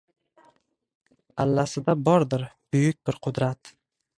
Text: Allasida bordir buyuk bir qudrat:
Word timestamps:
Allasida 1.45 1.95
bordir 2.09 2.47
buyuk 2.73 2.99
bir 3.09 3.21
qudrat: 3.29 3.75